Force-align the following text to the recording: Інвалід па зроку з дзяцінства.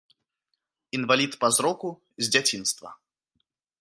Інвалід 0.99 1.37
па 1.43 1.51
зроку 1.57 1.89
з 2.23 2.33
дзяцінства. 2.37 2.97